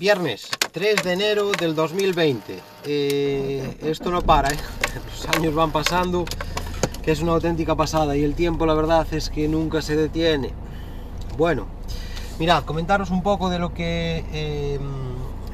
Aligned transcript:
Viernes 0.00 0.48
3 0.72 1.02
de 1.02 1.12
enero 1.12 1.50
del 1.52 1.74
2020. 1.74 2.58
Eh, 2.86 3.76
esto 3.82 4.10
no 4.10 4.22
para, 4.22 4.48
¿eh? 4.48 4.56
los 5.10 5.36
años 5.36 5.54
van 5.54 5.72
pasando, 5.72 6.24
que 7.02 7.12
es 7.12 7.20
una 7.20 7.32
auténtica 7.32 7.74
pasada 7.74 8.16
y 8.16 8.24
el 8.24 8.34
tiempo 8.34 8.64
la 8.64 8.72
verdad 8.72 9.06
es 9.12 9.28
que 9.28 9.46
nunca 9.46 9.82
se 9.82 9.96
detiene. 9.96 10.52
Bueno, 11.36 11.66
mirad, 12.38 12.64
comentaros 12.64 13.10
un 13.10 13.22
poco 13.22 13.50
de 13.50 13.58
lo 13.58 13.74
que 13.74 14.24
eh, 14.32 14.80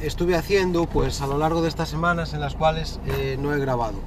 estuve 0.01 0.37
haciendo 0.37 0.87
pues 0.87 1.23
a 1.23 1.27
lo 1.27 1.39
largo 1.39 1.61
de 1.61 1.69
estas 1.69 1.89
semanas 1.89 2.33
en 2.33 2.39
las 2.39 2.55
cuales 2.55 3.01
eh, 3.05 3.37
no 3.41 3.53
he 3.53 3.59
grabado. 3.59 3.99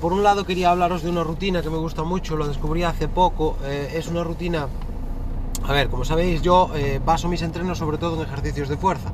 Por 0.00 0.14
un 0.14 0.22
lado 0.22 0.46
quería 0.46 0.70
hablaros 0.70 1.02
de 1.02 1.10
una 1.10 1.22
rutina 1.22 1.60
que 1.60 1.68
me 1.68 1.76
gusta 1.76 2.02
mucho, 2.02 2.34
lo 2.36 2.48
descubrí 2.48 2.84
hace 2.84 3.08
poco, 3.08 3.58
es 3.92 4.06
una 4.06 4.24
rutina 4.24 4.68
a 5.66 5.72
ver, 5.74 5.90
como 5.90 6.06
sabéis, 6.06 6.40
yo 6.40 6.70
baso 7.04 7.28
mis 7.28 7.42
entrenos 7.42 7.76
sobre 7.76 7.98
todo 7.98 8.16
en 8.16 8.22
ejercicios 8.26 8.70
de 8.70 8.78
fuerza. 8.78 9.12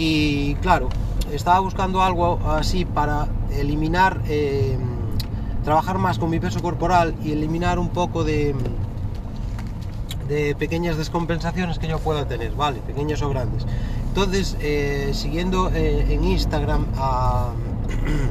Y 0.00 0.54
claro, 0.62 0.88
estaba 1.30 1.60
buscando 1.60 2.02
algo 2.02 2.40
así 2.48 2.86
para 2.86 3.28
eliminar, 3.54 4.22
eh, 4.28 4.78
trabajar 5.62 5.98
más 5.98 6.18
con 6.18 6.30
mi 6.30 6.40
peso 6.40 6.62
corporal 6.62 7.14
y 7.22 7.32
eliminar 7.32 7.78
un 7.78 7.90
poco 7.90 8.24
de, 8.24 8.54
de 10.26 10.54
pequeñas 10.54 10.96
descompensaciones 10.96 11.78
que 11.78 11.86
yo 11.86 11.98
pueda 11.98 12.26
tener, 12.26 12.52
¿vale? 12.52 12.80
Pequeñas 12.80 13.20
o 13.20 13.28
grandes. 13.28 13.66
Entonces, 14.08 14.56
eh, 14.60 15.10
siguiendo 15.12 15.68
eh, 15.68 16.14
en 16.14 16.24
Instagram 16.24 16.86
a, 16.96 17.50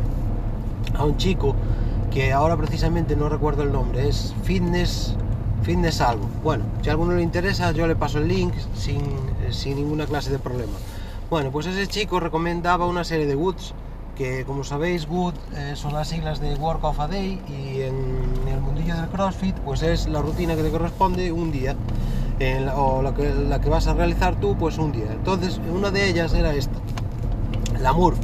a 0.98 1.05
un 1.05 1.18
chico 1.18 1.54
que 2.10 2.34
ahora 2.34 2.58
precisamente 2.58 3.16
no 3.16 3.30
recuerdo 3.30 3.62
el 3.62 3.72
nombre, 3.72 4.10
es 4.10 4.34
Fitness 4.41 5.16
Fitness 5.62 6.02
algo. 6.02 6.27
Bueno, 6.44 6.63
si 6.82 6.90
a 6.90 6.94
alguno 6.94 7.13
le 7.13 7.22
interesa, 7.22 7.72
yo 7.74 7.86
le 7.86 7.96
paso 7.96 8.18
el 8.18 8.27
link 8.27 8.55
sin, 8.74 9.04
sin 9.52 9.76
ninguna 9.76 10.08
clase 10.08 10.32
de 10.32 10.40
problema. 10.40 10.74
Bueno, 11.30 11.52
pues 11.52 11.68
ese 11.68 11.86
chico 11.86 12.20
recomendaba 12.20 12.88
una 12.88 13.04
serie 13.04 13.28
de 13.28 13.36
WOODs, 13.36 13.76
que 14.16 14.46
como 14.46 14.63
sabéis, 14.63 15.08
WOOD 15.08 15.36
eh, 15.55 15.74
son 15.76 15.94
las 15.94 16.08
siglas 16.08 16.40
de 16.40 16.55
Work 16.55 16.84
of 16.84 16.99
a 16.99 17.08
Day 17.08 17.40
y 17.48 17.82
en 17.82 18.48
el 18.52 18.60
mundillo 18.60 18.96
del 18.96 19.08
CrossFit, 19.10 19.55
pues 19.58 19.84
es 19.84 20.08
la 20.08 20.24
rutina 20.24 20.55
que 20.55 20.63
te 20.63 20.71
corresponde 20.71 21.32
un 21.32 21.52
día, 21.52 21.76
o 22.76 23.04
la 23.04 23.13
que, 23.13 23.70
vas 23.70 23.86
a 23.86 23.94
realizar 23.94 24.40
tú, 24.40 24.55
pues 24.58 24.80
un 24.80 24.91
día. 24.91 25.12
Entonces, 25.12 25.62
una 25.71 25.91
de 25.91 26.10
ellas 26.10 26.34
era 26.34 26.52
esta, 26.55 26.80
la 27.80 27.93
MURF, 27.93 28.18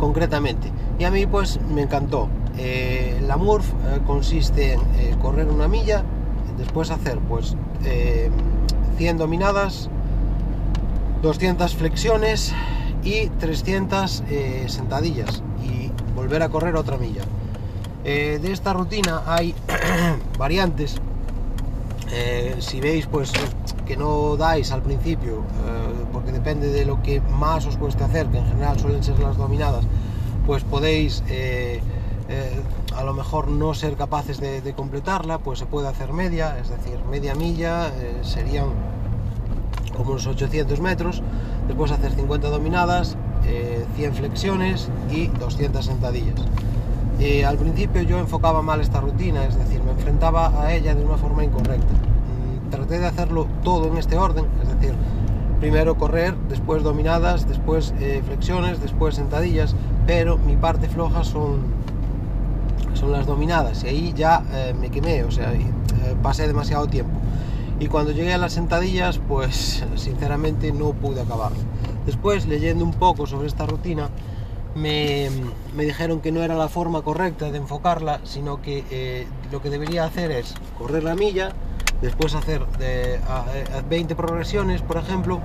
concretamente. 0.00 0.72
Y 0.98 1.04
a 1.04 1.12
mí, 1.12 1.26
pues, 1.26 1.60
me 1.72 1.82
encantó. 1.82 2.28
Eh, 2.58 3.22
la 3.28 3.36
MURF 3.36 3.68
eh, 3.68 4.00
consiste 4.08 4.72
en 4.72 5.18
correr 5.20 5.46
una 5.46 5.68
milla, 5.68 6.02
después 6.58 6.90
hacer 6.90 7.18
pues 7.20 7.56
eh, 7.84 8.28
100 8.98 9.18
dominadas, 9.18 9.88
200 11.22 11.74
flexiones 11.76 12.52
y 13.04 13.28
300 13.28 14.24
eh, 14.28 14.64
sentadillas 14.68 15.42
y 15.62 15.90
volver 16.14 16.42
a 16.42 16.48
correr 16.48 16.76
otra 16.76 16.96
milla. 16.96 17.22
Eh, 18.04 18.38
de 18.40 18.52
esta 18.52 18.72
rutina 18.72 19.22
hay 19.26 19.54
variantes. 20.38 20.96
Eh, 22.12 22.56
si 22.58 22.80
veis 22.80 23.06
pues 23.06 23.32
que 23.86 23.96
no 23.96 24.36
dais 24.36 24.72
al 24.72 24.82
principio, 24.82 25.42
porque 26.12 26.32
depende 26.32 26.68
de 26.68 26.84
lo 26.84 27.02
que 27.02 27.20
más 27.20 27.66
os 27.66 27.76
cueste 27.76 28.02
hacer, 28.02 28.26
que 28.28 28.38
en 28.38 28.46
general 28.46 28.78
suelen 28.78 29.02
ser 29.02 29.18
las 29.20 29.36
dominadas, 29.36 29.84
pues 30.46 30.64
podéis 30.64 31.22
a 32.96 33.04
lo 33.04 33.14
mejor 33.14 33.48
no 33.48 33.74
ser 33.74 33.96
capaces 33.96 34.40
de, 34.40 34.72
completarla, 34.74 35.38
pues 35.38 35.58
se 35.58 35.66
puede 35.66 35.88
hacer 35.88 36.12
media, 36.12 36.56
es 36.58 36.68
decir, 36.68 36.98
media 37.10 37.34
milla 37.34 37.92
serían 38.22 38.68
unos 40.08 40.26
800 40.26 40.80
metros, 40.80 41.22
después 41.66 41.90
hacer 41.90 42.12
50 42.12 42.48
dominadas, 42.48 43.16
eh, 43.46 43.84
100 43.96 44.14
flexiones 44.14 44.88
y 45.10 45.26
200 45.26 45.84
sentadillas. 45.84 46.40
Eh, 47.18 47.44
al 47.44 47.58
principio 47.58 48.02
yo 48.02 48.18
enfocaba 48.18 48.62
mal 48.62 48.80
esta 48.80 49.00
rutina, 49.00 49.44
es 49.44 49.56
decir, 49.56 49.82
me 49.82 49.92
enfrentaba 49.92 50.62
a 50.62 50.72
ella 50.74 50.94
de 50.94 51.04
una 51.04 51.16
forma 51.16 51.44
incorrecta. 51.44 51.92
Traté 52.70 52.98
de 52.98 53.06
hacerlo 53.06 53.46
todo 53.62 53.88
en 53.88 53.98
este 53.98 54.16
orden, 54.16 54.46
es 54.62 54.68
decir, 54.68 54.94
primero 55.60 55.96
correr, 55.96 56.34
después 56.48 56.82
dominadas, 56.82 57.46
después 57.46 57.94
eh, 58.00 58.22
flexiones, 58.24 58.80
después 58.80 59.14
sentadillas, 59.14 59.76
pero 60.06 60.38
mi 60.38 60.56
parte 60.56 60.88
floja 60.88 61.22
son, 61.22 61.60
son 62.94 63.12
las 63.12 63.26
dominadas 63.26 63.84
y 63.84 63.88
ahí 63.88 64.14
ya 64.16 64.42
eh, 64.52 64.74
me 64.80 64.90
quemé, 64.90 65.22
o 65.22 65.30
sea, 65.30 65.52
eh, 65.52 65.66
pasé 66.22 66.46
demasiado 66.46 66.86
tiempo. 66.86 67.12
Y 67.80 67.88
cuando 67.88 68.12
llegué 68.12 68.32
a 68.34 68.38
las 68.38 68.52
sentadillas, 68.52 69.18
pues 69.26 69.82
sinceramente 69.96 70.70
no 70.72 70.92
pude 70.92 71.22
acabarlo. 71.22 71.58
Después, 72.06 72.46
leyendo 72.46 72.84
un 72.84 72.92
poco 72.92 73.26
sobre 73.26 73.48
esta 73.48 73.66
rutina, 73.66 74.10
me, 74.74 75.28
me 75.74 75.84
dijeron 75.84 76.20
que 76.20 76.30
no 76.30 76.42
era 76.42 76.54
la 76.54 76.68
forma 76.68 77.02
correcta 77.02 77.50
de 77.50 77.58
enfocarla, 77.58 78.20
sino 78.24 78.60
que 78.62 78.84
eh, 78.90 79.26
lo 79.50 79.60
que 79.62 79.70
debería 79.70 80.04
hacer 80.04 80.30
es 80.30 80.54
correr 80.78 81.02
la 81.04 81.14
milla, 81.14 81.52
después 82.02 82.34
hacer 82.34 82.64
de, 82.78 83.18
a- 83.26 83.78
a 83.78 83.82
20 83.82 84.14
progresiones, 84.14 84.82
por 84.82 84.98
ejemplo, 84.98 85.40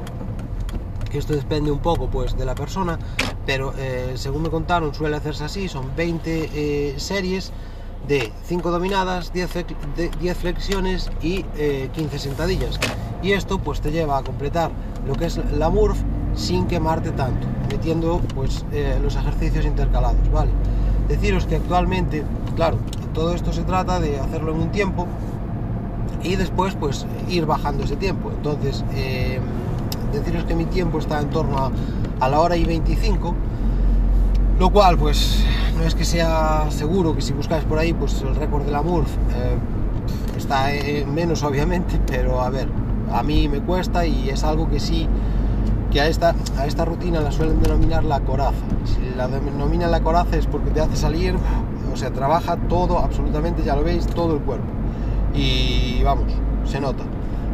esto 1.14 1.34
depende 1.34 1.72
un 1.72 1.80
poco 1.80 2.08
pues 2.10 2.38
de 2.38 2.44
la 2.46 2.56
persona, 2.56 3.00
pero 3.46 3.74
eh, 3.78 4.14
según 4.16 4.44
me 4.44 4.50
contaron 4.50 4.94
suele 4.94 5.16
hacerse 5.16 5.46
así, 5.46 5.70
son 5.70 5.96
20 5.96 6.50
eh, 6.54 6.94
series 6.98 7.54
de 8.08 8.32
5 8.46 8.72
dominadas, 8.72 9.34
10, 9.34 9.54
flex- 9.54 9.76
de- 9.96 10.10
10 10.20 10.38
flexiones 10.38 11.10
y 11.22 11.46
eh, 11.58 11.90
15 11.94 12.20
sentadillas. 12.20 12.80
Y 13.24 13.32
esto 13.32 13.58
pues 13.60 13.82
te 13.82 13.92
lleva 13.92 14.18
a 14.18 14.24
completar 14.24 14.72
lo 15.08 15.14
que 15.16 15.26
es 15.26 15.40
la 15.58 15.70
MURF 15.70 15.98
sin 16.36 16.68
quemarte 16.68 17.12
tanto, 17.12 17.48
metiendo 17.72 18.20
pues 18.36 18.66
eh, 18.72 19.00
los 19.02 19.16
ejercicios 19.16 19.66
intercalados, 19.66 20.30
¿vale? 20.32 20.52
Deciros 21.08 21.46
que 21.46 21.56
actualmente, 21.56 22.24
claro, 22.56 22.78
todo 23.14 23.34
esto 23.34 23.54
se 23.54 23.64
trata 23.64 24.00
de 24.00 24.20
hacerlo 24.20 24.54
en 24.54 24.62
un 24.62 24.70
tiempo 24.72 25.08
y 26.24 26.36
después 26.36 26.76
pues 26.80 27.06
ir 27.30 27.46
bajando 27.46 27.84
ese 27.84 27.96
tiempo. 27.96 28.30
Entonces, 28.32 28.84
eh, 28.96 29.40
deciros 30.12 30.44
que 30.44 30.56
mi 30.56 30.66
tiempo 30.66 31.00
está 31.00 31.22
en 31.22 31.30
torno 31.30 31.58
a, 31.58 31.72
a 32.20 32.30
la 32.30 32.40
hora 32.40 32.58
y 32.58 32.66
25, 32.66 33.34
lo 34.60 34.70
cual 34.72 34.98
pues 34.98 35.44
no 35.78 35.84
es 35.84 35.96
que 35.96 36.06
sea 36.06 36.68
seguro 36.70 37.16
que 37.16 37.22
si 37.22 37.34
buscáis 37.34 37.64
por 37.66 37.78
ahí 37.78 37.94
pues 37.94 38.22
el 38.22 38.36
récord 38.36 38.64
de 38.64 38.72
la 38.72 38.80
eh, 38.82 38.84
está 40.38 40.74
en 40.74 41.14
menos 41.14 41.44
obviamente, 41.44 42.00
pero 42.06 42.42
a 42.42 42.50
ver, 42.50 42.68
a 43.12 43.24
mí 43.24 43.48
me 43.48 43.60
cuesta 43.62 44.06
y 44.06 44.30
es 44.30 44.44
algo 44.44 44.70
que 44.70 44.80
sí 44.80 45.08
que 45.92 46.02
a 46.02 46.08
esta, 46.08 46.36
a 46.58 46.66
esta 46.66 46.84
rutina 46.84 47.22
la 47.22 47.32
suelen 47.32 47.62
denominar 47.62 48.04
la 48.04 48.20
coraza. 48.20 48.66
Si 48.84 49.16
la 49.16 49.28
denominan 49.28 49.92
la 49.92 50.02
coraza 50.02 50.36
es 50.36 50.46
porque 50.46 50.72
te 50.72 50.82
hace 50.82 50.98
salir, 50.98 51.36
o 51.94 51.96
sea, 51.96 52.12
trabaja 52.12 52.58
todo, 52.58 53.00
absolutamente, 53.00 53.64
ya 53.64 53.76
lo 53.76 53.84
veis, 53.84 54.06
todo 54.08 54.34
el 54.34 54.42
cuerpo. 54.42 54.66
Y 55.34 56.02
vamos, 56.04 56.34
se 56.66 56.82
nota. 56.82 57.04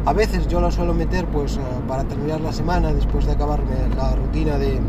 A 0.04 0.12
veces 0.12 0.48
yo 0.48 0.60
la 0.60 0.72
suelo 0.72 0.92
meter 0.92 1.26
pues 1.26 1.56
eh, 1.56 1.60
para 1.86 2.02
terminar 2.02 2.40
la 2.40 2.52
semana, 2.52 2.92
después 2.92 3.26
de 3.26 3.32
acabarme 3.32 3.76
la 3.96 4.16
rutina 4.16 4.58
de, 4.58 4.80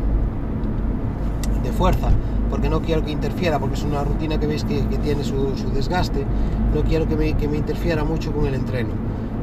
de 1.64 1.72
fuerza, 1.72 2.10
porque 2.53 2.69
no 2.69 2.81
quiero 2.81 3.03
que 3.03 3.09
interfiera, 3.09 3.58
porque 3.58 3.74
es 3.74 3.81
una 3.84 4.03
rutina 4.03 4.40
que 4.40 4.46
veis 4.46 4.64
que, 4.64 4.86
que 4.86 5.00
tiene 5.00 5.24
su, 5.24 5.58
su 5.58 5.72
desgaste, 5.74 6.24
no 6.75 6.84
quiero 6.84 7.08
que 7.08 7.16
me, 7.16 7.34
que 7.34 7.47
me 7.47 7.58
interfiera 7.58 8.03
mucho 8.03 8.31
con 8.31 8.46
el 8.46 8.53
entreno. 8.53 8.91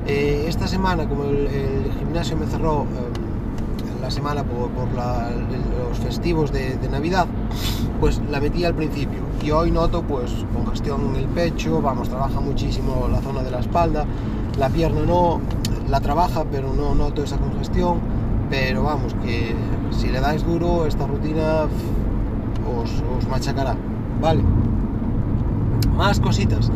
Eh, 0.06 0.44
esta 0.46 0.68
semana, 0.68 1.08
como 1.08 1.24
el, 1.24 1.48
el 1.48 1.92
gimnasio 1.98 2.36
me 2.36 2.46
cerró 2.46 2.82
eh, 2.82 4.00
la 4.00 4.12
semana 4.12 4.44
por, 4.44 4.68
por 4.70 4.94
la- 4.94 5.28
los 5.88 5.98
festivos 5.98 6.52
de, 6.52 6.76
de 6.76 6.88
Navidad, 6.88 7.26
pues 7.98 8.20
la 8.30 8.38
metí 8.40 8.64
al 8.64 8.74
principio. 8.76 9.18
Y 9.42 9.50
hoy 9.50 9.72
noto 9.72 10.02
pues 10.02 10.30
congestión 10.54 11.00
en 11.10 11.16
el 11.16 11.26
pecho, 11.26 11.82
vamos, 11.82 12.08
trabaja 12.08 12.38
muchísimo 12.38 13.08
la 13.10 13.20
zona 13.22 13.42
de 13.42 13.50
la 13.50 13.58
espalda, 13.58 14.04
la 14.56 14.68
pierna 14.68 15.00
no, 15.04 15.40
la 15.88 16.00
trabaja, 16.00 16.44
pero 16.48 16.72
no 16.72 16.94
noto 16.94 17.24
esa 17.24 17.38
congestión. 17.38 17.98
Pero 18.50 18.84
vamos, 18.84 19.14
que 19.24 19.52
si 19.90 20.06
le 20.10 20.20
dais 20.20 20.44
duro, 20.46 20.86
esta 20.86 21.08
rutina 21.08 21.66
os, 22.80 23.28
machacará, 23.28 23.76
¿vale? 24.20 24.42
Más 25.96 26.20
cositas. 26.20 26.70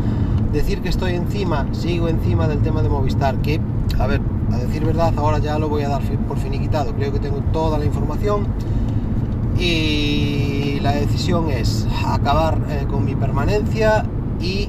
Decir 0.52 0.80
que 0.82 0.88
estoy 0.88 1.14
encima, 1.14 1.66
sigo 1.72 2.08
encima 2.08 2.46
del 2.46 2.60
tema 2.60 2.82
de 2.82 2.88
Movistar, 2.88 3.36
que, 3.38 3.60
a 3.98 4.06
ver, 4.06 4.20
a 4.52 4.58
decir 4.58 4.84
verdad, 4.84 5.12
ahora 5.16 5.38
ya 5.38 5.58
lo 5.58 5.68
voy 5.68 5.82
a 5.82 5.88
dar 5.88 6.02
por 6.28 6.38
finiquitado. 6.38 6.94
Creo 6.94 7.12
que 7.12 7.18
tengo 7.18 7.38
toda 7.52 7.78
la 7.78 7.84
información 7.84 8.46
y 9.58 10.78
la 10.80 10.92
decisión 10.92 11.50
es 11.50 11.86
acabar 12.06 12.58
eh, 12.68 12.86
con 12.88 13.04
mi 13.04 13.14
permanencia 13.14 14.04
y 14.40 14.68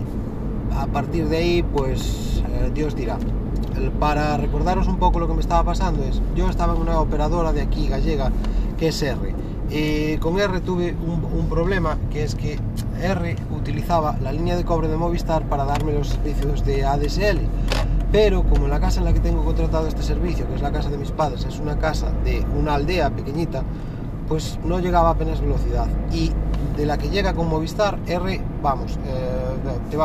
a 0.76 0.88
partir 0.88 1.28
de 1.28 1.38
ahí, 1.38 1.64
pues 1.64 2.44
eh, 2.48 2.72
Dios 2.74 2.96
dirá. 2.96 3.18
Para 4.00 4.38
recordaros 4.38 4.88
un 4.88 4.98
poco 4.98 5.20
lo 5.20 5.28
que 5.28 5.34
me 5.34 5.42
estaba 5.42 5.64
pasando 5.64 6.04
es, 6.04 6.22
yo 6.36 6.50
estaba 6.50 6.76
en 6.76 6.82
una 6.82 7.00
operadora 7.00 7.52
de 7.52 7.62
aquí 7.62 7.88
gallega 7.88 8.32
que 8.78 8.88
es 8.88 9.02
R. 9.02 9.35
Eh, 9.72 10.18
con 10.22 10.40
R 10.40 10.62
tuve 10.62 10.94
un, 10.94 11.48
problema 11.50 11.98
que 12.12 12.24
es 12.24 12.36
que 12.36 12.60
R 13.02 13.36
utilizaba 13.56 14.18
la 14.22 14.32
línea 14.32 14.56
de 14.56 14.64
cobre 14.64 14.88
de 14.88 14.98
Movistar 14.98 15.48
para 15.48 15.66
darme 15.66 15.94
los 15.94 16.10
servicios 16.10 16.66
de 16.66 16.86
ADSL 16.86 17.40
pero 18.16 18.44
como 18.44 18.70
la 18.70 18.80
casa 18.80 19.00
en 19.00 19.06
la 19.06 19.14
que 19.14 19.20
tengo 19.20 19.44
contratado 19.44 19.90
este 19.90 20.02
servicio, 20.02 20.48
que 20.48 20.56
es 20.56 20.62
la 20.62 20.72
casa 20.72 20.90
de 20.90 20.98
mis 20.98 21.12
padres, 21.12 21.44
es 21.44 21.60
una 21.60 21.78
casa 21.78 22.12
de 22.24 22.46
una 22.58 22.76
aldea 22.76 23.10
pequeñita, 23.10 23.62
pues 24.30 24.58
no 24.64 24.80
llegaba 24.80 25.10
apenas 25.10 25.42
velocidad. 25.42 25.86
Y 26.14 26.32
de 26.78 26.86
la 26.86 26.98
que 26.98 27.10
llega 27.10 27.34
con 27.34 27.50
Movistar, 27.50 28.00
R, 28.08 28.42
vamos, 28.64 28.98
eh, 29.06 29.98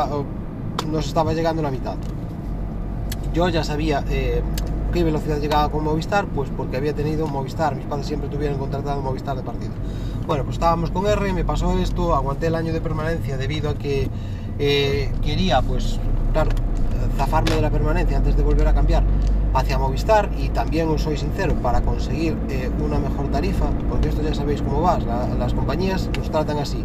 nos 0.90 1.06
estaba 1.06 1.32
llegando 1.34 1.62
la 1.62 1.70
mitad. 1.70 1.94
Yo 3.32 3.48
ya 3.48 3.62
sabía 3.62 4.02
eh, 4.10 4.42
qué 4.90 5.04
velocidad 5.04 5.38
llegaba 5.38 5.70
con 5.70 5.84
Movistar, 5.84 6.26
pues 6.26 6.50
porque 6.56 6.76
había 6.76 6.94
tenido 6.94 7.26
Movistar, 7.26 7.76
mis 7.76 7.86
padres 7.86 8.06
siempre 8.06 8.28
tuvieron 8.28 8.58
contratado 8.58 9.00
Movistar 9.00 9.36
de 9.36 9.42
partida. 9.42 9.70
Bueno, 10.26 10.44
pues 10.44 10.56
estábamos 10.56 10.90
con 10.90 11.06
R, 11.06 11.32
me 11.32 11.44
pasó 11.44 11.78
esto, 11.78 12.14
aguanté 12.14 12.48
el 12.48 12.54
año 12.54 12.72
de 12.72 12.80
permanencia 12.80 13.36
debido 13.36 13.70
a 13.70 13.74
que 13.74 14.08
eh, 14.58 15.12
quería, 15.22 15.62
pues, 15.62 15.98
claro, 16.32 16.50
zafarme 17.16 17.56
de 17.56 17.62
la 17.62 17.70
permanencia 17.70 18.16
antes 18.16 18.36
de 18.36 18.42
volver 18.42 18.68
a 18.68 18.74
cambiar 18.74 19.02
hacia 19.54 19.78
Movistar 19.78 20.30
y 20.38 20.48
también 20.50 20.88
os 20.88 21.02
soy 21.02 21.16
sincero, 21.16 21.54
para 21.54 21.80
conseguir 21.80 22.36
eh, 22.48 22.70
una 22.84 22.98
mejor 22.98 23.28
tarifa, 23.28 23.66
porque 23.88 24.08
esto 24.08 24.22
ya 24.22 24.34
sabéis 24.34 24.62
cómo 24.62 24.82
va, 24.82 24.98
las 25.38 25.54
compañías 25.54 26.08
nos 26.16 26.30
tratan 26.30 26.58
así. 26.58 26.84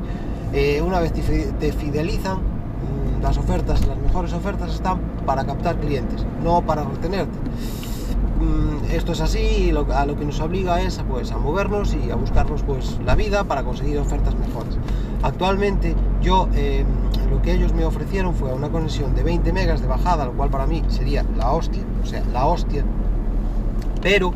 Eh, 0.54 0.82
una 0.82 1.00
vez 1.00 1.12
te 1.12 1.72
fidelizan, 1.72 2.38
mm, 2.38 3.22
las 3.22 3.38
ofertas, 3.38 3.86
las 3.88 3.98
mejores 3.98 4.34
ofertas 4.34 4.74
están 4.74 5.00
para 5.26 5.46
captar 5.46 5.80
clientes, 5.80 6.26
no 6.44 6.62
para 6.62 6.84
retenerte. 6.84 7.38
Mm, 8.46 8.92
esto 8.92 9.14
es 9.14 9.22
así 9.22 9.40
y 9.40 9.70
a 9.72 10.06
lo 10.06 10.16
que 10.16 10.26
nos 10.26 10.40
obliga 10.40 10.80
es 10.82 11.02
pues, 11.10 11.32
a 11.32 11.38
movernos 11.38 11.96
y 11.96 12.12
a 12.12 12.16
buscarnos 12.16 12.62
pues, 12.62 13.00
la 13.04 13.16
vida 13.16 13.44
para 13.46 13.64
conseguir 13.64 13.98
ofertas 13.98 14.36
mejores. 14.36 14.78
Actualmente 15.24 15.96
yo 16.22 16.48
em, 16.54 16.86
lo 17.32 17.42
que 17.42 17.54
ellos 17.54 17.74
me 17.74 17.86
ofrecieron 17.86 18.36
fue 18.36 18.54
una 18.54 18.70
conexión 18.70 19.16
de 19.16 19.24
20 19.24 19.52
megas 19.52 19.82
de 19.82 19.88
bajada, 19.88 20.26
lo 20.26 20.34
cual 20.34 20.52
para 20.52 20.68
mí 20.68 20.84
sería 20.90 21.26
la 21.36 21.52
hostia, 21.52 21.82
o 22.04 22.06
sea, 22.06 22.24
la 22.32 22.46
hostia, 22.46 22.84
pero 24.02 24.32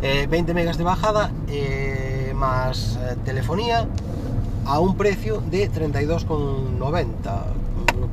20 0.00 0.50
eh, 0.50 0.54
megas 0.54 0.78
de 0.78 0.84
bajada 0.84 1.30
eh, 1.48 2.32
más 2.34 2.98
eh, 3.02 3.16
telefonía 3.24 3.86
a 4.64 4.80
un 4.80 4.96
precio 4.96 5.42
de 5.50 5.70
32,90, 5.70 7.12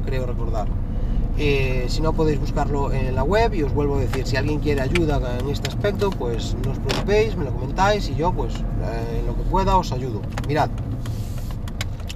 creo 0.05 0.25
recordar. 0.25 0.67
Si 1.87 2.01
no 2.01 2.11
podéis 2.13 2.39
buscarlo 2.39 2.91
en 2.91 3.15
la 3.15 3.23
web 3.23 3.53
y 3.53 3.63
os 3.63 3.73
vuelvo 3.73 3.95
a 3.95 3.99
decir, 3.99 4.27
si 4.27 4.35
alguien 4.35 4.59
quiere 4.59 4.81
ayuda 4.81 5.39
en 5.39 5.49
este 5.49 5.69
aspecto, 5.69 6.09
pues 6.09 6.55
no 6.65 6.71
os 6.71 6.79
preocupéis, 6.79 7.35
me 7.37 7.45
lo 7.45 7.53
comentáis 7.53 8.09
y 8.09 8.15
yo 8.15 8.33
pues 8.33 8.55
en 8.55 9.25
lo 9.25 9.35
que 9.35 9.43
pueda 9.43 9.77
os 9.77 9.91
ayudo. 9.93 10.21
Mirad, 10.47 10.69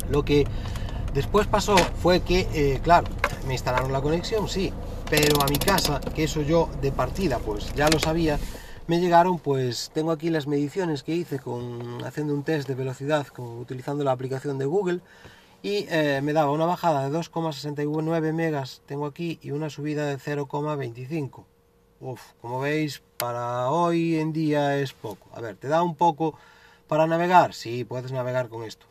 lo 0.10 0.26
que 0.26 0.46
después 1.14 1.48
pasó 1.48 1.78
fue 1.78 2.20
que, 2.20 2.48
eh, 2.54 2.82
claro, 2.84 3.08
me 3.48 3.54
instalaron 3.54 3.94
la 3.94 4.02
conexión, 4.02 4.50
sí, 4.50 4.74
pero 5.10 5.42
a 5.42 5.48
mi 5.48 5.58
casa, 5.58 6.02
que 6.14 6.26
eso 6.26 6.42
yo 6.42 6.70
de 6.82 6.92
partida 6.92 7.40
pues 7.40 7.74
ya 7.76 7.88
lo 7.90 8.00
sabía, 8.00 8.40
me 8.88 9.00
llegaron 9.00 9.40
pues 9.40 9.92
tengo 9.94 10.12
aquí 10.12 10.30
las 10.30 10.48
mediciones 10.48 11.04
que 11.04 11.16
hice 11.16 11.40
con 11.40 12.04
haciendo 12.04 12.34
un 12.34 12.44
test 12.44 12.68
de 12.68 12.76
velocidad 12.76 13.28
con, 13.28 13.60
utilizando 13.60 14.04
la 14.04 14.12
aplicación 14.12 14.58
de 14.58 14.66
Google 14.66 15.00
y 15.64 15.88
eh, 15.90 16.20
me 16.22 16.34
daba 16.34 16.52
una 16.52 16.66
bajada 16.66 17.10
de 17.10 17.18
2,69 17.18 18.34
megas 18.34 18.84
tengo 18.86 19.08
aquí 19.08 19.40
y 19.42 19.52
una 19.52 19.70
subida 19.72 20.06
de 20.06 20.18
0,25 20.20 21.46
Uf, 22.02 22.22
como 22.42 22.60
veis 22.60 23.02
para 23.18 23.70
hoy 23.70 24.18
en 24.20 24.34
día 24.34 24.78
es 24.78 24.92
poco 24.92 25.30
a 25.34 25.40
ver 25.42 25.56
te 25.56 25.70
da 25.70 25.82
un 25.82 25.96
poco 25.96 26.38
para 26.88 27.08
navegar 27.08 27.54
sí 27.54 27.86
puedes 27.86 28.12
navegar 28.12 28.50
con 28.50 28.64
esto 28.66 28.86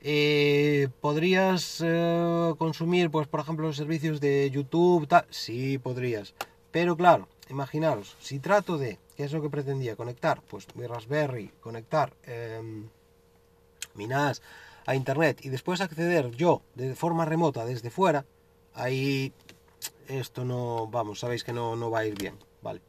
eh, 0.00 0.88
¿Podrías 1.00 1.82
eh, 1.84 2.54
consumir, 2.56 3.10
pues, 3.10 3.26
por 3.26 3.40
ejemplo, 3.40 3.66
los 3.66 3.76
servicios 3.76 4.20
de 4.20 4.48
YouTube? 4.48 5.08
Tal? 5.08 5.26
Sí, 5.30 5.78
podrías. 5.78 6.34
Pero 6.70 6.96
claro, 6.96 7.28
imaginaros, 7.50 8.16
si 8.20 8.38
trato 8.38 8.78
de, 8.78 9.00
¿qué 9.16 9.24
es 9.24 9.32
lo 9.32 9.42
que 9.42 9.50
pretendía? 9.50 9.96
Conectar, 9.96 10.40
pues, 10.42 10.68
mi 10.76 10.86
Raspberry, 10.86 11.50
conectar 11.60 12.12
em, 12.24 12.88
mi 13.94 14.06
NAS 14.06 14.40
a 14.88 14.94
Internet 14.94 15.44
y 15.44 15.50
después 15.50 15.82
acceder 15.82 16.30
yo 16.30 16.62
de 16.74 16.94
forma 16.94 17.26
remota 17.26 17.66
desde 17.66 17.90
fuera, 17.90 18.24
ahí 18.72 19.34
esto 20.08 20.46
no, 20.46 20.86
vamos, 20.86 21.20
sabéis 21.20 21.44
que 21.44 21.52
no, 21.52 21.76
no 21.76 21.90
va 21.90 21.98
a 21.98 22.06
ir 22.06 22.14
bien, 22.14 22.36
¿vale? 22.62 22.80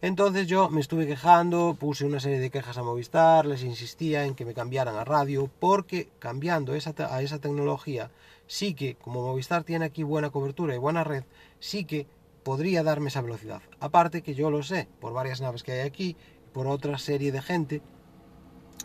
Entonces 0.00 0.46
yo 0.46 0.70
me 0.70 0.80
estuve 0.80 1.06
quejando, 1.06 1.76
puse 1.78 2.06
una 2.06 2.18
serie 2.18 2.38
de 2.38 2.48
quejas 2.48 2.78
a 2.78 2.82
Movistar, 2.82 3.44
les 3.44 3.62
insistía 3.62 4.24
en 4.24 4.34
que 4.34 4.46
me 4.46 4.54
cambiaran 4.54 4.96
a 4.96 5.04
radio, 5.04 5.50
porque 5.60 6.08
cambiando 6.18 6.74
esa 6.74 6.94
a 7.14 7.20
esa 7.20 7.38
tecnología, 7.40 8.10
sí 8.46 8.72
que, 8.72 8.94
como 8.94 9.20
Movistar 9.20 9.64
tiene 9.64 9.84
aquí 9.84 10.04
buena 10.04 10.30
cobertura 10.30 10.74
y 10.74 10.78
buena 10.78 11.04
red, 11.04 11.24
sí 11.60 11.84
que 11.84 12.06
podría 12.42 12.82
darme 12.82 13.08
esa 13.08 13.20
velocidad. 13.20 13.60
Aparte 13.80 14.22
que 14.22 14.34
yo 14.34 14.50
lo 14.50 14.62
sé, 14.62 14.88
por 14.98 15.12
varias 15.12 15.42
naves 15.42 15.62
que 15.62 15.72
hay 15.72 15.80
aquí, 15.80 16.16
por 16.54 16.68
otra 16.68 16.96
serie 16.96 17.32
de 17.32 17.42
gente 17.42 17.82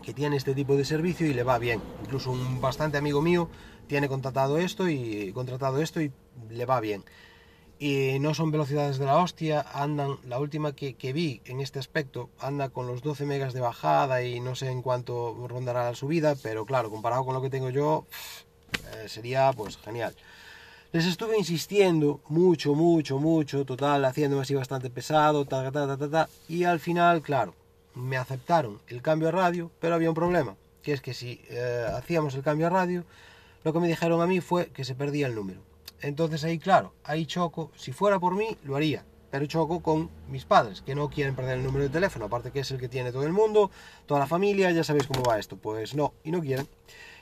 que 0.04 0.12
tiene 0.14 0.36
este 0.36 0.54
tipo 0.54 0.76
de 0.76 0.84
servicio 0.84 1.26
y 1.26 1.34
le 1.34 1.42
va 1.42 1.58
bien. 1.58 1.80
Incluso 2.02 2.30
un 2.30 2.60
bastante 2.60 2.98
amigo 2.98 3.22
mío 3.22 3.48
tiene 3.86 4.08
contratado 4.08 4.58
esto 4.58 4.88
y 4.88 5.32
contratado 5.32 5.80
esto 5.80 6.00
y 6.00 6.12
le 6.50 6.66
va 6.66 6.80
bien 6.80 7.04
y 7.78 8.18
no 8.18 8.34
son 8.34 8.50
velocidades 8.50 8.98
de 8.98 9.06
la 9.06 9.18
hostia, 9.18 9.64
andan, 9.74 10.16
la 10.26 10.38
última 10.38 10.74
que, 10.74 11.12
vi 11.12 11.40
en 11.44 11.60
este 11.60 11.78
aspecto, 11.78 12.30
anda 12.38 12.68
con 12.68 12.86
los 12.86 13.02
12 13.02 13.26
megas 13.26 13.52
de 13.52 13.60
bajada 13.60 14.22
y 14.22 14.40
no 14.40 14.54
sé 14.54 14.70
en 14.70 14.82
cuánto 14.82 15.46
rondará 15.48 15.84
la 15.84 15.94
subida, 15.94 16.34
pero 16.36 16.64
claro, 16.64 16.90
comparado 16.90 17.24
con 17.24 17.34
lo 17.34 17.42
que 17.42 17.50
tengo 17.50 17.70
yo, 17.70 18.06
eh, 18.94 19.08
sería 19.08 19.52
pues 19.52 19.76
genial. 19.76 20.14
Les 20.92 21.06
estuve 21.06 21.36
insistiendo 21.36 22.20
mucho, 22.28 22.74
mucho, 22.74 23.18
mucho, 23.18 23.64
total, 23.64 24.04
haciéndome 24.04 24.42
así 24.42 24.54
bastante 24.54 24.90
pesado, 24.90 25.44
ta, 25.44 25.70
ta, 25.72 25.96
ta, 25.98 26.08
ta, 26.08 26.28
y 26.48 26.64
al 26.64 26.78
final, 26.78 27.20
claro, 27.20 27.54
me 27.94 28.16
aceptaron 28.16 28.80
el 28.88 29.02
cambio 29.02 29.28
a 29.28 29.32
radio, 29.32 29.70
pero 29.80 29.94
había 29.94 30.10
un 30.10 30.14
problema, 30.14 30.56
que 30.82 30.92
es 30.92 31.00
que 31.00 31.14
si 31.14 31.40
eh, 31.48 31.86
hacíamos 31.94 32.34
el 32.34 32.42
cambio 32.42 32.66
a 32.66 32.70
radio, 32.70 33.04
lo 33.62 33.72
que 33.72 33.80
me 33.80 33.88
dijeron 33.88 34.20
a 34.20 34.26
mí 34.26 34.40
fue 34.40 34.66
que 34.66 34.84
se 34.84 34.94
perdía 34.94 35.26
el 35.26 35.34
número. 35.34 35.60
Entonces 36.00 36.44
ahí, 36.44 36.58
claro, 36.58 36.92
ahí 37.04 37.24
choco, 37.26 37.70
si 37.76 37.92
fuera 37.92 38.18
por 38.18 38.34
mí, 38.34 38.58
lo 38.64 38.76
haría, 38.76 39.04
pero 39.30 39.46
choco 39.46 39.80
con 39.80 40.10
mis 40.28 40.44
padres, 40.44 40.82
que 40.82 40.94
no 40.94 41.08
quieren 41.08 41.34
perder 41.34 41.58
el 41.58 41.64
número 41.64 41.84
de 41.84 41.90
teléfono, 41.90 42.26
aparte 42.26 42.50
que 42.50 42.60
es 42.60 42.70
el 42.70 42.78
que 42.78 42.88
tiene 42.88 43.10
todo 43.10 43.24
el 43.24 43.32
mundo, 43.32 43.70
toda 44.06 44.20
la 44.20 44.26
familia, 44.26 44.70
ya 44.70 44.84
sabéis 44.84 45.06
cómo 45.06 45.22
va 45.22 45.38
esto, 45.38 45.56
pues 45.56 45.94
no, 45.94 46.12
y 46.22 46.30
no 46.30 46.40
quieren. 46.40 46.68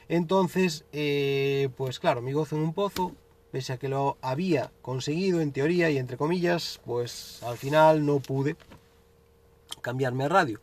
Entonces, 0.09 0.85
eh, 0.93 1.69
pues 1.77 2.01
claro, 2.01 2.23
mi 2.23 2.33
gozo 2.33 2.57
en 2.57 2.63
un 2.63 2.75
pozo, 2.75 3.13
pese 3.53 3.75
a 3.75 3.77
que 3.77 3.89
lo 3.89 4.19
había 4.21 4.73
conseguido 4.83 5.41
en 5.41 5.53
teoría 5.53 5.91
y 5.91 5.99
entre 5.99 6.17
comillas, 6.17 6.81
pues 6.85 7.43
al 7.45 7.57
final 7.57 8.05
no 8.05 8.19
pude 8.19 8.57
cambiarme 9.83 10.25
a 10.25 10.29
radio. 10.29 10.61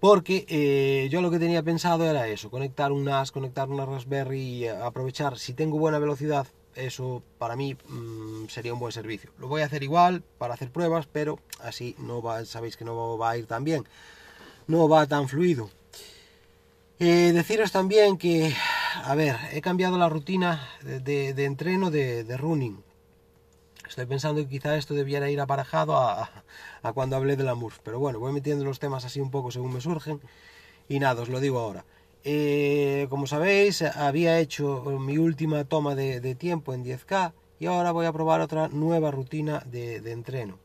Porque 0.00 0.46
eh, 0.48 1.08
yo 1.10 1.20
lo 1.20 1.30
que 1.30 1.38
tenía 1.38 1.62
pensado 1.62 2.04
era 2.04 2.26
eso, 2.26 2.50
conectar 2.50 2.90
un 2.90 3.04
NAS, 3.04 3.30
conectar 3.30 3.68
una 3.68 3.86
Raspberry 3.86 4.40
y 4.40 4.66
aprovechar, 4.66 5.38
si 5.38 5.52
tengo 5.52 5.78
buena 5.78 5.98
velocidad, 5.98 6.46
eso 6.74 7.22
para 7.38 7.54
mí 7.54 7.76
mm, 7.88 8.46
sería 8.48 8.72
un 8.72 8.80
buen 8.80 8.92
servicio. 8.92 9.30
Lo 9.38 9.48
voy 9.48 9.62
a 9.62 9.66
hacer 9.66 9.82
igual 9.82 10.22
para 10.38 10.54
hacer 10.54 10.70
pruebas, 10.70 11.06
pero 11.06 11.38
así 11.60 11.94
no 11.98 12.22
va, 12.22 12.44
sabéis 12.44 12.76
que 12.76 12.84
no 12.84 13.18
va 13.18 13.30
a 13.30 13.36
ir 13.36 13.46
tan 13.46 13.62
bien, 13.62 13.84
no 14.66 14.88
va 14.88 15.06
tan 15.06 15.28
fluido. 15.28 15.70
Eh, 16.98 17.32
deciros 17.32 17.72
también 17.72 18.18
que, 18.18 18.54
a 19.04 19.14
ver, 19.14 19.36
he 19.52 19.62
cambiado 19.62 19.96
la 19.96 20.10
rutina 20.10 20.68
de, 20.82 21.30
entreno 21.44 21.90
de, 21.90 22.36
running. 22.36 22.82
Estoy 23.90 24.06
pensando 24.06 24.40
que 24.40 24.48
quizá 24.48 24.76
esto 24.76 24.94
debiera 24.94 25.28
ir 25.30 25.40
aparejado 25.40 25.96
a, 25.96 26.30
a 26.80 26.92
cuando 26.92 27.16
hablé 27.16 27.34
de 27.34 27.42
la 27.42 27.56
MURF, 27.56 27.80
pero 27.82 27.98
bueno, 27.98 28.20
voy 28.20 28.32
metiendo 28.32 28.64
los 28.64 28.78
temas 28.78 29.04
así 29.04 29.20
un 29.20 29.32
poco 29.32 29.50
según 29.50 29.72
me 29.72 29.80
surgen 29.80 30.20
y 30.88 31.00
nada, 31.00 31.22
os 31.22 31.28
lo 31.28 31.40
digo 31.40 31.58
ahora. 31.58 31.84
Eh, 32.22 33.08
como 33.10 33.26
sabéis, 33.26 33.82
había 33.82 34.38
hecho 34.38 34.84
mi 35.00 35.18
última 35.18 35.64
toma 35.64 35.96
de, 35.96 36.34
tiempo 36.36 36.72
en 36.72 36.84
10K 36.84 37.32
y 37.58 37.66
ahora 37.66 37.90
voy 37.90 38.06
a 38.06 38.12
probar 38.12 38.40
otra 38.40 38.68
nueva 38.68 39.10
rutina 39.10 39.60
de, 39.66 39.96
entreno. 40.12 40.60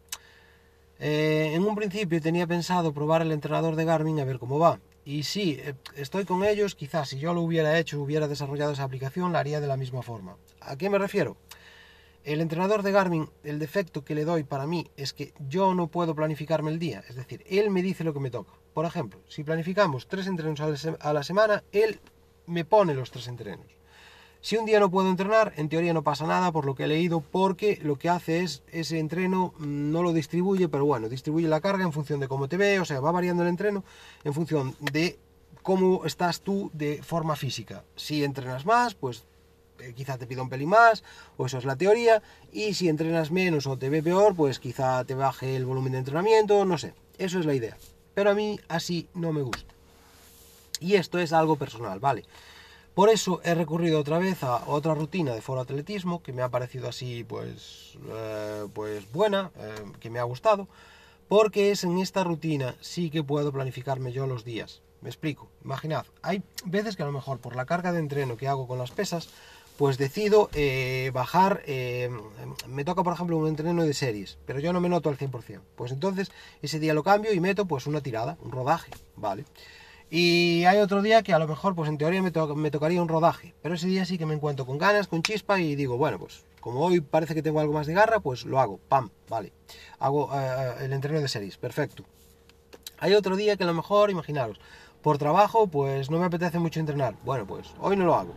Eh, 0.99 1.53
en 1.55 1.63
un 1.63 1.73
principio 1.73 2.21
tenía 2.21 2.45
pensado 2.45 2.93
probar 2.93 3.23
el 3.23 3.31
entrenador 3.31 3.75
de 3.75 3.85
Garmin 3.85 4.19
a 4.19 4.25
ver 4.25 4.37
cómo 4.37 4.59
va. 4.59 4.79
Y 5.03 5.23
sí, 5.23 5.57
eh, 5.59 5.73
estoy 5.95 6.25
con 6.25 6.43
ellos, 6.43 6.75
quizás 6.75 7.09
si 7.09 7.17
yo 7.17 7.33
lo 7.33 7.41
hubiera 7.41 7.79
hecho, 7.79 7.99
hubiera 7.99 8.27
desarrollado 8.27 8.73
esa 8.73 8.83
aplicación, 8.83 9.33
la 9.33 9.39
haría 9.39 9.59
de 9.59 9.67
la 9.67 9.77
misma 9.77 10.03
forma. 10.03 10.37
¿A 10.61 10.75
qué 10.75 10.91
me 10.91 10.99
refiero? 10.99 11.37
El 12.25 12.41
entrenador 12.41 12.81
de 12.81 12.91
Garmin, 12.91 13.29
el 13.43 13.59
defecto 13.59 14.03
que 14.03 14.15
le 14.15 14.25
doy 14.25 14.43
para 14.43 14.65
mí 14.65 14.89
es 14.97 15.13
que 15.13 15.31
yo 15.47 15.75
no 15.75 15.89
puedo 15.89 16.15
planificarme 16.15 16.71
el 16.71 16.79
día, 16.79 17.03
es 17.07 17.15
decir, 17.15 17.45
él 17.47 17.69
me 17.69 17.83
dice 17.83 18.03
lo 18.03 18.15
que 18.15 18.19
me 18.19 18.31
toca. 18.31 18.51
Por 18.73 18.85
ejemplo, 18.85 19.19
si 19.27 19.43
planificamos 19.43 20.07
tres 20.07 20.25
entrenos 20.25 20.59
a 20.99 21.13
la 21.13 21.21
semana, 21.21 21.63
él 21.71 21.99
me 22.47 22.65
pone 22.65 22.95
los 22.95 23.11
tres 23.11 23.27
entrenos. 23.27 23.67
Si 24.41 24.57
un 24.57 24.65
día 24.65 24.79
no 24.79 24.89
puedo 24.89 25.07
entrenar, 25.07 25.53
en 25.55 25.69
teoría 25.69 25.93
no 25.93 26.03
pasa 26.03 26.25
nada 26.25 26.51
por 26.51 26.65
lo 26.65 26.73
que 26.73 26.85
he 26.85 26.87
leído, 26.87 27.21
porque 27.21 27.79
lo 27.83 27.99
que 27.99 28.09
hace 28.09 28.41
es 28.41 28.63
ese 28.71 28.97
entreno 28.97 29.53
mm, 29.59 29.91
no 29.91 30.01
lo 30.01 30.11
distribuye, 30.11 30.67
pero 30.67 30.83
bueno, 30.83 31.09
distribuye 31.09 31.47
la 31.47 31.61
carga 31.61 31.83
en 31.83 31.93
función 31.93 32.19
de 32.19 32.27
cómo 32.27 32.47
te 32.47 32.57
ve, 32.57 32.79
o 32.79 32.85
sea, 32.85 33.01
va 33.01 33.11
variando 33.11 33.43
el 33.43 33.49
entreno 33.49 33.83
en 34.23 34.33
función 34.33 34.75
de 34.79 35.19
cómo 35.61 36.05
estás 36.05 36.41
tú 36.41 36.71
de 36.73 37.03
forma 37.03 37.35
física. 37.35 37.83
Si 37.95 38.23
entrenas 38.23 38.65
más, 38.65 38.95
pues 38.95 39.25
quizá 39.95 40.17
te 40.17 40.27
pida 40.27 40.41
un 40.41 40.49
pelín 40.49 40.69
más, 40.69 41.03
o 41.37 41.45
eso 41.45 41.57
es 41.57 41.65
la 41.65 41.75
teoría, 41.75 42.21
y 42.51 42.73
si 42.73 42.89
entrenas 42.89 43.31
menos 43.31 43.67
o 43.67 43.77
te 43.77 43.89
ve 43.89 44.01
peor, 44.01 44.35
pues 44.35 44.59
quizá 44.59 45.03
te 45.05 45.15
baje 45.15 45.55
el 45.55 45.65
volumen 45.65 45.93
de 45.93 45.99
entrenamiento, 45.99 46.65
no 46.65 46.77
sé, 46.77 46.93
eso 47.17 47.39
es 47.39 47.45
la 47.45 47.53
idea. 47.53 47.77
Pero 48.13 48.31
a 48.31 48.33
mí 48.33 48.59
así 48.67 49.07
no 49.13 49.33
me 49.33 49.41
gusta. 49.41 49.73
Y 50.79 50.95
esto 50.95 51.19
es 51.19 51.33
algo 51.33 51.55
personal, 51.55 51.99
¿vale? 51.99 52.23
Por 52.93 53.09
eso 53.09 53.41
he 53.43 53.53
recurrido 53.53 53.99
otra 53.99 54.19
vez 54.19 54.41
a 54.43 54.63
otra 54.67 54.93
rutina 54.93 55.35
de 55.35 55.41
foro 55.41 55.59
atletismo 55.59 56.23
que 56.23 56.31
me 56.31 56.41
ha 56.41 56.49
parecido 56.49 56.87
así 56.87 57.25
pues, 57.25 57.97
eh, 58.07 58.67
pues 58.73 59.11
buena, 59.11 59.51
eh, 59.57 59.75
que 59.99 60.09
me 60.09 60.19
ha 60.19 60.23
gustado, 60.23 60.69
porque 61.27 61.71
es 61.71 61.83
en 61.83 61.97
esta 61.97 62.23
rutina 62.23 62.75
sí 62.79 63.09
que 63.09 63.21
puedo 63.21 63.51
planificarme 63.51 64.13
yo 64.13 64.27
los 64.27 64.45
días. 64.45 64.81
Me 65.01 65.09
explico, 65.09 65.51
imaginad, 65.63 66.05
hay 66.21 66.41
veces 66.63 66.95
que 66.95 67.03
a 67.03 67.05
lo 67.05 67.11
mejor 67.11 67.39
por 67.39 67.57
la 67.57 67.65
carga 67.65 67.91
de 67.91 67.99
entreno 67.99 68.37
que 68.37 68.47
hago 68.47 68.65
con 68.65 68.77
las 68.77 68.91
pesas, 68.91 69.27
pues 69.77 69.97
decido 69.97 70.49
eh, 70.53 71.11
bajar, 71.13 71.63
me 72.67 72.85
toca 72.85 73.03
por 73.03 73.13
ejemplo 73.13 73.37
un 73.37 73.47
entreno 73.47 73.83
de 73.83 73.93
series, 73.93 74.37
pero 74.45 74.59
yo 74.59 74.73
no 74.73 74.81
me 74.81 74.89
noto 74.89 75.09
al 75.09 75.17
100%. 75.17 75.61
Pues 75.75 75.91
entonces 75.91 76.31
ese 76.61 76.79
día 76.79 76.93
lo 76.93 77.03
cambio 77.03 77.33
y 77.33 77.39
meto 77.39 77.65
pues 77.65 77.87
una 77.87 78.01
tirada, 78.01 78.37
un 78.41 78.51
rodaje, 78.51 78.91
¿vale? 79.15 79.45
Y 80.09 80.65
hay 80.65 80.77
otro 80.79 81.01
día 81.01 81.23
que 81.23 81.33
a 81.33 81.39
lo 81.39 81.47
mejor, 81.47 81.73
pues 81.75 81.89
en 81.89 81.97
teoría 81.97 82.21
me, 82.21 82.31
tocaría 82.31 83.01
un 83.01 83.07
rodaje, 83.07 83.55
pero 83.61 83.75
ese 83.75 83.87
día 83.87 84.05
sí 84.05 84.17
que 84.17 84.25
me 84.25 84.35
encuentro 84.35 84.65
con 84.65 84.77
ganas, 84.77 85.07
con 85.07 85.23
chispa 85.23 85.59
y 85.59 85.75
digo, 85.75 85.97
bueno, 85.97 86.19
pues 86.19 86.45
como 86.61 86.81
hoy 86.81 87.01
parece 87.01 87.33
que 87.33 87.41
tengo 87.41 87.59
algo 87.59 87.73
más 87.73 87.87
de 87.87 87.93
garra, 87.93 88.19
pues 88.19 88.45
lo 88.45 88.59
hago, 88.59 88.77
pam, 88.77 89.09
vale. 89.29 89.51
Hago 89.99 90.31
eh, 90.33 90.37
eh, 90.37 90.85
el 90.85 90.93
entreno 90.93 91.19
de 91.19 91.27
series, 91.27 91.57
perfecto. 91.57 92.03
Hay 92.99 93.13
otro 93.13 93.35
día 93.35 93.57
que 93.57 93.63
a 93.63 93.67
lo 93.67 93.73
mejor, 93.73 94.09
imaginaros, 94.09 94.59
por 95.01 95.17
trabajo, 95.17 95.67
pues 95.67 96.09
no 96.09 96.19
me 96.19 96.25
apetece 96.25 96.59
mucho 96.59 96.79
entrenar. 96.79 97.15
Bueno, 97.23 97.45
pues 97.45 97.73
hoy 97.79 97.95
no 97.97 98.05
lo 98.05 98.15
hago. 98.15 98.33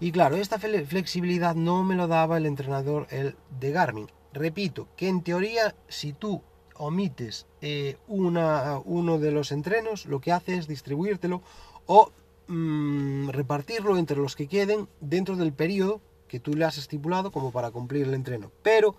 Y 0.00 0.12
claro, 0.12 0.36
esta 0.36 0.58
flexibilidad 0.58 1.54
no 1.54 1.82
me 1.82 1.96
lo 1.96 2.06
daba 2.06 2.36
el 2.36 2.46
entrenador 2.46 3.06
el 3.10 3.36
de 3.58 3.72
Garmin. 3.72 4.10
Repito, 4.32 4.88
que 4.96 5.08
en 5.08 5.22
teoría, 5.22 5.74
si 5.88 6.12
tú 6.12 6.42
omites 6.74 7.46
eh, 7.60 7.96
una, 8.06 8.78
uno 8.84 9.18
de 9.18 9.32
los 9.32 9.50
entrenos, 9.50 10.06
lo 10.06 10.20
que 10.20 10.32
hace 10.32 10.56
es 10.56 10.68
distribuírtelo 10.68 11.42
o 11.86 12.12
mm, 12.46 13.30
repartirlo 13.30 13.98
entre 13.98 14.18
los 14.18 14.36
que 14.36 14.46
queden 14.46 14.88
dentro 15.00 15.36
del 15.36 15.52
periodo 15.52 16.00
que 16.28 16.38
tú 16.38 16.54
le 16.54 16.64
has 16.64 16.78
estipulado 16.78 17.32
como 17.32 17.50
para 17.50 17.70
cumplir 17.70 18.06
el 18.06 18.14
entreno. 18.14 18.52
Pero, 18.62 18.94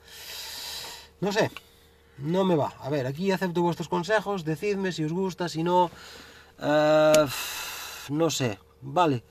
no 1.21 1.31
sé, 1.31 1.49
no 2.17 2.43
me 2.43 2.55
va. 2.55 2.73
A 2.79 2.89
ver, 2.89 3.07
aquí 3.07 3.31
acepto 3.31 3.61
vuestros 3.61 3.87
consejos, 3.87 4.43
decidme 4.43 4.91
si 4.91 5.05
os 5.05 5.13
gusta, 5.13 5.47
si 5.47 5.63
no... 5.63 5.89
Eh, 6.59 7.25
no 8.09 8.29
sé, 8.29 8.59
vale. 8.81 9.23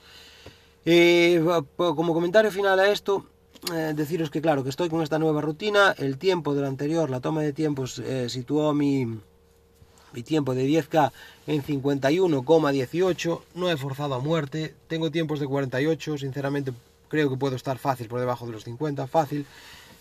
Eh, 0.90 1.45
como 1.76 2.14
comentario 2.14 2.50
final 2.50 2.80
a 2.80 2.90
esto, 2.90 3.26
eh, 3.75 3.92
deciros 3.95 4.30
que 4.30 4.40
claro, 4.40 4.64
que 4.64 4.71
estoy 4.71 4.88
con 4.88 5.02
esta 5.02 5.18
nueva 5.18 5.42
rutina, 5.42 5.95
el 5.99 6.16
tiempo 6.16 6.54
del 6.54 6.64
anterior, 6.64 7.11
la 7.11 7.21
toma 7.21 7.42
de 7.42 7.52
tiempos, 7.52 7.99
eh, 7.99 8.30
situó 8.30 8.73
mi, 8.73 9.04
mi 9.04 10.23
tiempo 10.23 10.54
de 10.54 10.66
10K 10.66 11.12
en 11.47 11.62
51,18, 11.62 13.42
no 13.54 13.71
he 13.71 13.76
forzado 13.76 14.14
a 14.14 14.21
muerte, 14.21 14.75
tengo 14.87 15.11
tiempos 15.11 15.40
de 15.40 15.47
48, 15.47 16.16
sinceramente 16.16 16.73
creo 17.09 17.28
que 17.28 17.37
puedo 17.37 17.57
estar 17.57 17.76
fácil 17.76 18.09
por 18.09 18.21
debajo 18.21 18.47
de 18.47 18.52
los 18.52 18.64
50, 18.64 19.07
fácil. 19.09 19.45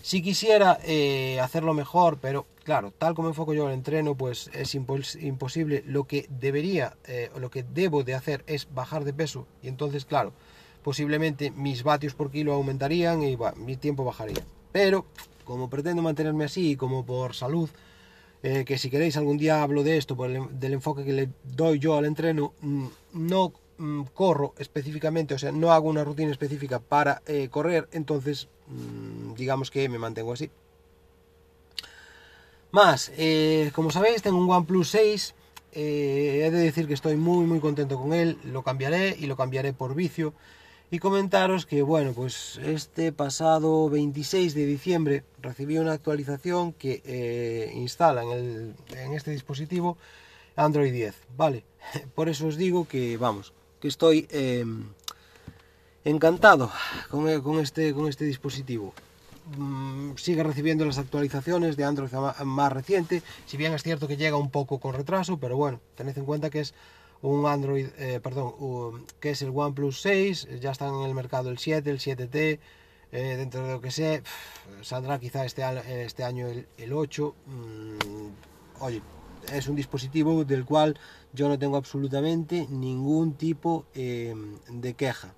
Si 0.00 0.22
quisiera 0.22 0.78
eh, 0.84 1.38
hacerlo 1.40 1.74
mejor, 1.74 2.16
pero 2.18 2.46
claro, 2.64 2.94
tal 2.96 3.14
como 3.14 3.28
enfoco 3.28 3.52
yo 3.52 3.68
el 3.68 3.74
entreno, 3.74 4.14
pues 4.14 4.48
es 4.54 4.74
imposible. 4.74 5.84
Lo 5.86 6.04
que 6.04 6.26
debería, 6.30 6.96
o 7.34 7.40
lo 7.40 7.50
que 7.50 7.62
debo 7.62 8.04
de 8.04 8.14
hacer 8.14 8.42
es 8.46 8.68
bajar 8.72 9.04
de 9.04 9.12
peso. 9.12 9.46
Y 9.62 9.68
entonces, 9.68 10.06
claro, 10.06 10.32
posiblemente 10.82 11.50
mis 11.50 11.82
vatios 11.82 12.14
por 12.14 12.30
kilo 12.30 12.52
aumentarían 12.52 13.22
y 13.22 13.36
mi 13.56 13.76
tiempo 13.76 14.04
bajaría. 14.04 14.44
Pero 14.72 15.06
como 15.48 15.70
pretendo 15.70 16.02
mantenerme 16.02 16.44
así, 16.44 16.76
como 16.76 17.06
por 17.06 17.34
salud, 17.34 17.70
eh, 18.42 18.64
que 18.66 18.76
si 18.76 18.90
queréis 18.90 19.16
algún 19.16 19.38
día 19.38 19.62
hablo 19.62 19.82
de 19.82 19.96
esto, 19.96 20.14
por 20.14 20.50
del 20.50 20.72
enfoque 20.74 21.06
que 21.06 21.12
le 21.14 21.30
doy 21.42 21.78
yo 21.78 21.96
al 21.96 22.04
entreno, 22.04 22.52
mm, 22.60 22.86
no 23.14 23.54
mm, 23.78 24.02
corro 24.12 24.52
específicamente, 24.58 25.32
o 25.32 25.38
sea, 25.38 25.50
no 25.50 25.72
hago 25.72 25.88
una 25.88 26.04
rutina 26.04 26.30
específica 26.30 26.80
para 26.80 27.22
eh, 27.26 27.48
correr, 27.50 27.88
entonces 27.92 28.48
mm, 28.66 29.34
digamos 29.34 29.70
que 29.70 29.88
me 29.88 29.98
mantengo 29.98 30.34
así. 30.34 30.50
Más, 32.70 33.10
eh, 33.16 33.70
como 33.74 33.90
sabéis, 33.90 34.20
tengo 34.20 34.36
un 34.36 34.50
OnePlus 34.50 34.90
6, 34.90 35.34
he 35.72 36.50
de 36.50 36.50
decir 36.50 36.86
que 36.86 36.94
estoy 36.94 37.16
muy 37.16 37.46
muy 37.46 37.60
contento 37.60 37.98
con 37.98 38.12
él, 38.12 38.36
lo 38.44 38.62
cambiaré 38.62 39.16
y 39.18 39.26
lo 39.26 39.36
cambiaré 39.36 39.72
por 39.72 39.94
vicio 39.94 40.34
y 40.90 40.98
comentaros 40.98 41.66
que 41.66 41.82
bueno 41.82 42.12
pues 42.12 42.58
este 42.64 43.12
pasado 43.12 43.90
26 43.90 44.54
de 44.54 44.66
diciembre 44.66 45.24
recibí 45.42 45.78
una 45.78 45.92
actualización 45.92 46.72
que 46.72 47.02
eh, 47.04 47.72
instala 47.74 48.22
en, 48.22 48.30
el, 48.30 48.74
en, 48.96 49.12
este 49.12 49.30
dispositivo 49.30 49.98
Android 50.56 50.92
10 50.92 51.14
vale 51.36 51.64
por 52.14 52.28
eso 52.28 52.46
os 52.46 52.56
digo 52.56 52.88
que 52.88 53.16
vamos 53.18 53.52
que 53.80 53.88
estoy 53.88 54.26
em, 54.30 54.84
encantado 56.04 56.72
con, 57.10 57.28
eh, 57.28 57.40
con, 57.42 57.60
este 57.60 57.94
con 57.94 58.08
este 58.08 58.24
dispositivo. 58.24 58.92
Mm, 59.56 60.16
sigue 60.16 60.42
recibiendo 60.42 60.84
las 60.84 60.98
actualizaciones 60.98 61.76
de 61.76 61.84
Android 61.84 62.10
más 62.44 62.72
reciente 62.72 63.22
si 63.46 63.56
bien 63.56 63.72
es 63.72 63.82
cierto 63.82 64.08
que 64.08 64.16
llega 64.16 64.36
un 64.36 64.50
poco 64.50 64.78
con 64.78 64.94
retraso 64.94 65.38
pero 65.38 65.56
bueno 65.56 65.80
tened 65.96 66.16
en 66.18 66.24
cuenta 66.24 66.50
que 66.50 66.60
es 66.60 66.74
un 67.22 67.46
Android, 67.46 67.88
eh, 67.98 68.20
perdón, 68.22 69.06
que 69.20 69.30
es 69.30 69.42
el 69.42 69.50
OnePlus 69.54 70.00
6, 70.00 70.60
ya 70.60 70.70
están 70.70 70.94
en 70.94 71.02
el 71.02 71.14
mercado 71.14 71.50
el 71.50 71.58
7, 71.58 71.90
el 71.90 71.98
7T, 71.98 72.60
eh, 73.10 73.36
dentro 73.36 73.66
de 73.66 73.72
lo 73.72 73.80
que 73.80 73.90
sé, 73.90 74.22
saldrá 74.82 75.18
quizá 75.18 75.44
este, 75.44 75.62
este 76.04 76.24
año 76.24 76.46
el, 76.46 76.92
8. 76.92 77.34
Mm, 77.46 78.82
oye, 78.82 79.02
es 79.52 79.66
un 79.66 79.76
dispositivo 79.76 80.44
del 80.44 80.64
cual 80.64 80.98
yo 81.32 81.48
no 81.48 81.58
tengo 81.58 81.76
absolutamente 81.76 82.66
ningún 82.68 83.34
tipo 83.34 83.86
em, 83.94 84.58
de 84.68 84.94
queja. 84.94 85.34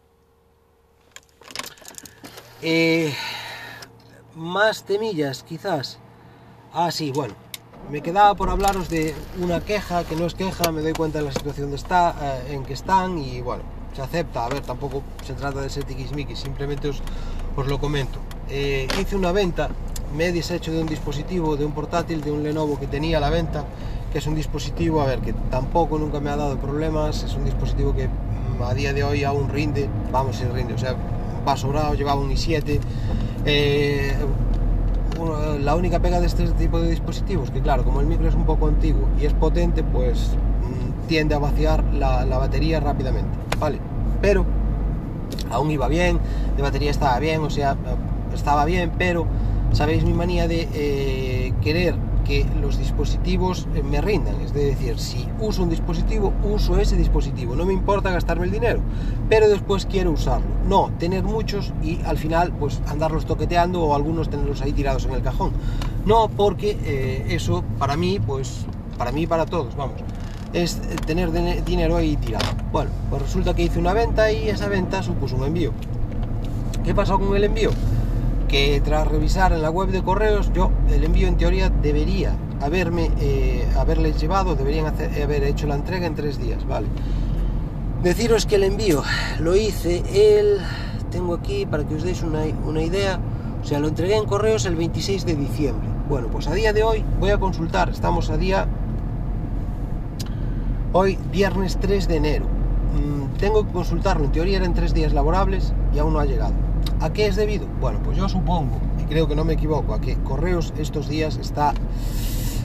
Eh, 2.63 3.15
más 4.35 4.85
temillas, 4.85 5.43
quizás. 5.43 5.99
Ah, 6.73 6.91
sí, 6.91 7.11
bueno, 7.13 7.35
me 7.91 8.03
quedaba 8.03 8.35
por 8.35 8.51
hablaros 8.51 8.89
de 8.89 9.15
una 9.41 9.61
queja, 9.61 10.05
que 10.05 10.17
no 10.17 10.27
es 10.27 10.35
queja, 10.35 10.71
me 10.71 10.81
doy 10.81 10.93
cuenta 10.93 11.19
de 11.19 11.25
la 11.25 11.33
situación 11.33 11.71
de 11.71 11.77
está, 11.77 12.15
eh, 12.21 12.55
en 12.55 12.65
que 12.65 12.73
están 12.73 13.19
y 13.19 13.41
bueno, 13.41 13.63
se 13.95 14.03
acepta, 14.03 14.47
a 14.47 14.49
ver, 14.49 14.61
tampoco 14.61 15.03
se 15.25 15.35
trata 15.35 15.61
de 15.61 15.71
ser 15.71 15.85
tiquismiquis, 15.85 16.39
simplemente 16.39 16.89
os, 16.89 17.03
lo 17.67 17.79
comento. 17.79 18.19
Eh, 18.49 18.87
hice 19.01 19.17
una 19.17 19.33
venta, 19.33 19.69
me 20.17 20.27
he 20.27 20.33
deshecho 20.33 20.73
de 20.73 20.81
un 20.81 20.87
dispositivo, 20.87 21.57
de 21.57 21.65
un 21.65 21.73
portátil, 21.73 22.21
de 22.21 22.31
un 22.31 22.43
Lenovo 22.43 22.79
que 22.79 22.87
tenía 22.87 23.19
a 23.19 23.21
la 23.21 23.31
venta, 23.31 23.65
que 24.13 24.19
es 24.19 24.27
un 24.27 24.35
dispositivo, 24.35 25.01
a 25.01 25.07
ver, 25.07 25.21
que 25.21 25.33
tampoco 25.51 25.99
nunca 25.99 26.21
me 26.21 26.31
ha 26.31 26.37
dado 26.37 26.57
problemas, 26.59 27.23
es 27.23 27.35
un 27.35 27.45
dispositivo 27.45 27.95
que 27.95 28.09
mm, 28.09 28.63
a 28.63 28.75
día 28.75 28.93
de 28.93 29.05
hoy 29.05 29.25
aún 29.25 29.49
rinde, 29.49 29.89
vamos, 30.11 30.37
si 30.37 30.45
rinde, 30.45 30.75
o 30.75 30.79
sea, 30.79 30.97
va 31.47 31.57
sobrado, 31.57 31.95
llevaba 31.95 32.21
un 32.21 32.31
i7, 32.31 32.81
eh, 33.45 34.15
la 35.27 35.77
única 35.77 36.01
pega 36.01 36.21
de 36.21 36.27
este 36.27 36.47
tipo 36.49 36.81
de 36.81 36.91
dispositivos, 36.91 37.51
que 37.51 37.61
claro, 37.61 37.85
como 37.85 38.01
el 38.01 38.07
micro 38.07 38.29
es 38.29 38.35
un 38.35 38.45
poco 38.45 38.69
antiguo 38.69 39.09
y 39.21 39.27
es 39.27 39.33
potente, 39.35 39.83
pues 39.83 40.31
mm, 40.63 41.09
tiende 41.09 41.35
a 41.35 41.39
vaciar 41.39 41.85
la, 41.95 42.25
batería 42.39 42.81
rápidamente, 42.81 43.39
¿vale? 43.59 43.79
Pero 44.21 44.45
aún 45.51 45.71
iba 45.71 45.89
bien, 45.89 46.19
de 46.57 46.63
batería 46.63 46.91
estaba 46.91 47.19
bien, 47.19 47.43
o 47.43 47.51
sea, 47.51 47.77
estaba 48.35 48.65
bien, 48.65 48.93
pero 48.99 49.27
sabéis 49.73 50.05
mi 50.05 50.13
manía 50.13 50.49
de 50.49 50.69
eh, 50.73 51.53
querer 51.61 51.95
que 52.25 52.47
los 52.61 52.79
dispositivos 52.79 53.67
eh, 53.75 53.83
me 53.83 54.01
rindan. 54.01 54.41
Es 54.41 54.53
decir, 54.53 54.99
si 54.99 55.27
uso 55.41 55.63
un 55.63 55.71
dispositivo, 55.71 56.33
uso 56.43 56.79
ese 56.79 56.97
dispositivo. 56.97 57.57
No 57.57 57.65
me 57.65 57.73
importa 57.73 58.11
gastarme 58.11 58.47
el 58.47 58.53
dinero, 58.53 58.81
pero 59.29 59.49
después 59.49 59.87
quiero 59.87 60.13
usarlo. 60.13 60.47
No 60.69 60.91
tener 60.99 61.23
muchos 61.23 61.73
y 61.83 62.01
al 62.05 62.19
final 62.19 62.53
pues 62.53 62.81
andarlos 62.87 63.27
toqueteando 63.27 63.83
o 63.83 63.95
algunos 63.95 64.31
tenerlos 64.31 64.63
ahí 64.63 64.73
tirados 64.73 65.05
en 65.07 65.13
el 65.13 65.23
cajón. 65.23 65.53
No, 66.07 66.29
porque 66.29 66.79
eh, 66.85 67.27
eso 67.31 67.63
para 67.79 67.97
mí, 67.97 68.19
pues 68.19 68.67
para 68.97 69.13
mí 69.13 69.23
y 69.23 69.27
para 69.27 69.47
todos, 69.47 69.75
vamos, 69.77 69.97
es 70.53 70.81
tener 71.07 71.31
dinero 71.65 71.97
ahí 71.97 72.17
tirado. 72.17 72.47
Bueno, 72.73 72.91
pues 73.09 73.23
resulta 73.23 73.55
que 73.55 73.63
hice 73.63 73.79
una 73.79 73.93
venta 73.93 74.31
y 74.33 74.49
esa 74.49 74.69
venta 74.69 75.03
supuso 75.03 75.37
un 75.37 75.45
envío. 75.45 75.73
¿Qué 76.85 76.95
pasó 76.95 77.19
con 77.19 77.37
el 77.37 77.45
envío? 77.45 77.71
Que 78.51 78.83
tras 78.85 79.07
revisar 79.07 79.53
en 79.53 79.63
la 79.63 79.71
web 79.71 79.91
de 79.91 80.03
correos, 80.03 80.51
yo 80.53 80.73
el 80.91 81.05
envío 81.05 81.29
en 81.29 81.37
teoría 81.37 81.71
debería 81.71 82.35
haberme 82.61 83.11
eh, 83.21 83.65
haberles 83.79 84.21
llevado, 84.21 84.57
deberían 84.57 84.87
haber 84.87 85.45
hecho 85.45 85.69
la 85.69 85.77
entrega 85.77 86.07
en 86.07 86.17
tres 86.17 86.41
días, 86.41 86.67
¿vale? 86.67 86.89
Deciros 88.03 88.47
que 88.47 88.57
el 88.57 88.65
envío 88.65 89.05
lo 89.39 89.55
hice 89.55 90.03
el, 90.13 90.59
tengo 91.13 91.35
aquí 91.35 91.65
para 91.65 91.87
que 91.87 91.95
os 91.95 92.03
deis 92.03 92.23
una, 92.23 92.41
una 92.67 92.83
idea, 92.83 93.21
o 93.63 93.65
sea, 93.65 93.79
lo 93.79 93.87
entregué 93.87 94.17
en 94.17 94.25
correos 94.25 94.67
el 94.67 94.75
26 94.75 95.27
de 95.27 95.37
diciembre. 95.37 95.89
Bueno, 96.09 96.27
pues 96.27 96.49
a 96.49 96.55
día 96.55 96.73
de 96.73 96.83
hoy 96.83 97.05
voy 97.21 97.31
a 97.31 97.39
consultar, 97.39 97.89
estamos 97.89 98.31
a 98.31 98.37
día, 98.37 98.67
hoy 100.93 101.17
viernes 101.31 101.79
3 101.81 102.09
de 102.09 102.17
enero. 102.17 102.47
Mm, 102.47 103.39
tengo 103.39 103.65
que 103.65 103.73
consultarlo, 103.73 104.25
en 104.25 104.33
teoría 104.33 104.57
eran 104.57 104.75
tres 104.75 104.93
días 104.93 105.13
laborables 105.13 105.73
y 105.95 106.01
aún 106.01 106.15
no 106.15 106.19
ha 106.19 106.25
llegado 106.25 106.70
¿A 107.01 107.11
qué 107.13 107.27
es 107.27 107.37
debido? 107.37 107.67
Bueno, 107.81 108.01
pues 108.05 108.19
yo 108.19 108.29
supongo, 108.29 108.79
y 109.01 109.05
creo 109.05 109.27
que 109.27 109.35
no 109.35 109.45
me 109.45 109.55
equivoco, 109.55 109.95
a 109.95 110.01
que 110.03 110.17
Correos 110.17 110.75
estos 110.79 111.09
días 111.09 111.39
está 111.39 111.73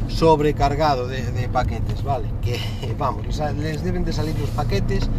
sobrecargado 0.10 1.08
de, 1.08 1.50
paquetes, 1.52 2.04
¿vale? 2.04 2.28
Que 2.42 2.60
vamos, 2.98 3.26
les, 3.58 3.84
deben 3.84 4.04
de 4.04 4.12
salir 4.12 4.38
los 4.38 4.50
paquetes 4.50 5.10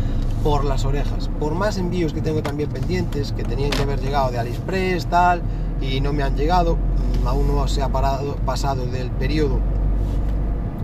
por 0.44 0.64
las 0.64 0.84
orejas. 0.84 1.30
Por 1.40 1.54
más 1.54 1.78
envíos 1.78 2.12
que 2.12 2.20
tengo 2.20 2.42
también 2.42 2.68
pendientes, 2.68 3.32
que 3.32 3.42
tenían 3.42 3.70
que 3.70 3.82
haber 3.82 4.00
llegado 4.00 4.30
de 4.30 4.38
AliExpress, 4.38 5.06
tal, 5.06 5.42
y 5.80 6.00
no 6.02 6.12
me 6.12 6.22
han 6.22 6.36
llegado, 6.36 6.76
mm, 6.76 7.26
aún 7.26 7.46
no 7.48 7.66
se 7.68 7.82
ha 7.82 7.88
parado, 7.88 8.36
pasado 8.36 8.86
del 8.86 9.10
periodo 9.10 9.60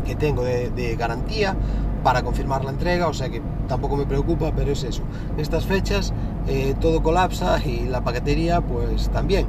que 0.06 0.16
tengo 0.16 0.42
de, 0.42 0.96
garantía 0.98 1.54
para 2.02 2.22
confirmar 2.22 2.64
la 2.64 2.70
entrega, 2.70 3.08
o 3.08 3.14
sea 3.14 3.28
que 3.28 3.40
tampoco 3.68 3.96
me 3.96 4.06
preocupa, 4.06 4.52
pero 4.56 4.72
es 4.72 4.82
eso. 4.84 5.02
Estas 5.36 5.66
fechas 5.66 6.12
eh, 6.46 6.74
todo 6.80 7.02
colapsa 7.02 7.60
y 7.64 7.86
la 7.88 8.02
paquetería 8.02 8.60
pues 8.60 9.08
también. 9.10 9.46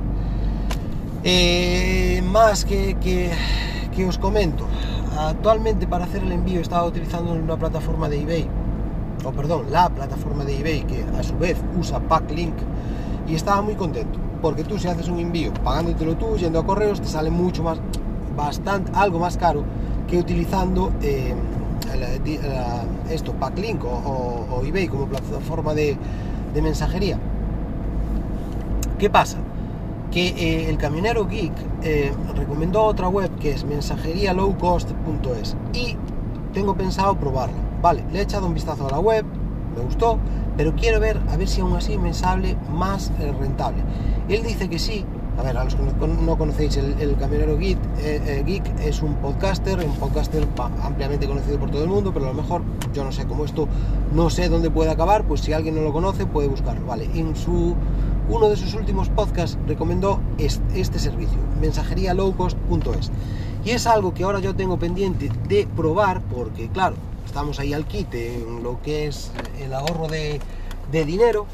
Eh, 1.24 2.22
más 2.26 2.66
que, 2.66 2.96
que 2.96 3.32
que 3.96 4.06
os 4.06 4.18
comento. 4.18 4.66
Actualmente 5.18 5.88
para 5.88 6.06
hacer 6.06 6.24
el 6.24 6.32
envío 6.32 6.60
estaba 6.60 6.86
utilizando 6.86 7.32
una 7.34 7.58
plataforma 7.58 8.10
de 8.10 8.22
eBay, 8.22 8.48
o 9.24 9.32
perdón, 9.32 9.68
la 9.72 9.90
plataforma 9.90 10.44
de 10.44 10.60
eBay 10.60 10.84
que 10.84 11.06
a 11.18 11.24
su 11.24 11.38
vez 11.38 11.58
usa 11.80 12.00
Packlink 12.00 12.56
y 13.28 13.36
estaba 13.36 13.62
muy 13.62 13.76
contento, 13.76 14.20
porque 14.42 14.64
tú 14.64 14.80
si 14.80 14.88
haces 14.88 15.08
un 15.08 15.20
envío 15.20 15.54
pagándotelo 15.64 16.16
tú, 16.16 16.36
yendo 16.38 16.60
a 16.60 16.66
correos, 16.66 17.00
te 17.00 17.08
sale 17.08 17.30
mucho 17.30 17.64
más, 17.64 17.78
bastante, 18.36 18.92
algo 18.96 19.20
más 19.20 19.38
caro 19.38 19.64
que 20.08 20.18
utilizando 20.18 20.92
eh, 21.02 21.36
esto, 23.10 23.34
Packlink 23.34 23.84
o, 23.84 24.48
o, 24.50 24.66
eBay 24.66 24.88
como 24.88 25.06
plataforma 25.06 25.76
de, 25.76 25.96
de 26.54 26.62
mensajería. 26.62 27.20
¿Qué 28.98 29.10
pasa? 29.10 29.38
que 30.14 30.28
eh, 30.28 30.70
el 30.70 30.78
camionero 30.78 31.28
geek 31.28 31.52
eh, 31.82 32.14
recomendó 32.36 32.84
otra 32.84 33.08
web 33.08 33.32
que 33.40 33.52
es 33.52 33.66
mensajerialowcost.es 33.66 35.58
y 35.74 35.98
tengo 36.54 36.76
pensado 36.78 37.18
probarla. 37.18 37.58
Vale, 37.82 38.06
le 38.14 38.20
he 38.20 38.22
echado 38.22 38.46
un 38.46 38.54
vistazo 38.54 38.88
a 38.88 38.92
la 38.92 39.00
web, 39.00 39.26
me 39.76 39.84
gustó, 39.84 40.20
pero 40.56 40.76
quiero 40.76 41.00
ver 41.00 41.20
a 41.30 41.36
ver 41.36 41.48
si 41.48 41.62
aún 41.62 41.76
así 41.76 41.98
me 41.98 42.14
sale 42.14 42.56
más 42.72 43.12
eh, 43.20 43.34
rentable. 43.40 43.82
Él 44.30 44.44
dice 44.44 44.70
que 44.70 44.78
sí. 44.78 45.04
A 45.38 45.42
ver, 45.42 45.58
a 45.58 45.64
los 45.64 45.76
que 45.76 45.82
no 45.82 46.38
conocéis, 46.38 46.78
el, 46.78 47.16
camionero 47.18 47.58
geek, 47.58 47.80
geek, 48.46 48.80
es 48.82 49.02
un 49.02 49.16
podcaster, 49.16 49.80
un 49.80 49.96
podcaster 49.96 50.48
ampliamente 50.82 51.28
conocido 51.28 51.58
por 51.58 51.72
todo 51.72 51.84
el 51.84 51.90
mundo, 51.90 52.12
pero 52.14 52.26
a 52.26 52.30
lo 52.30 52.36
mejor 52.36 52.62
yo 52.94 53.04
no 53.04 53.12
sé 53.12 53.26
cómo 53.26 53.44
esto, 53.44 53.68
no 54.14 54.30
sé 54.30 54.48
dónde 54.48 54.70
puede 54.70 54.92
acabar, 54.92 55.24
pues 55.24 55.42
si 55.42 55.52
alguien 55.52 55.76
no 55.76 55.82
lo 55.82 55.92
conoce 55.92 56.28
puede 56.28 56.48
buscarlo. 56.48 56.86
Vale, 56.86 57.10
en 57.16 57.36
su 57.36 57.76
uno 58.30 58.50
de 58.50 58.56
sus 58.56 58.74
últimos 58.74 59.10
podcasts 59.10 59.58
recomendó 59.68 60.20
este, 60.38 61.00
servicio, 61.00 61.38
mensajerialowcost.es. 61.62 63.12
Y 63.66 63.72
es 63.72 63.88
algo 63.88 64.14
que 64.14 64.24
ahora 64.24 64.40
yo 64.40 64.56
tengo 64.56 64.78
pendiente 64.78 65.30
de 65.48 65.68
probar 65.76 66.22
porque, 66.22 66.70
claro, 66.70 66.96
estamos 67.26 67.60
ahí 67.60 67.74
al 67.74 67.86
quite 67.86 68.38
en 68.38 68.64
lo 68.64 68.82
que 68.82 69.08
es 69.08 69.32
el 69.60 69.74
ahorro 69.74 70.08
de, 70.08 70.40
dinero 70.92 71.48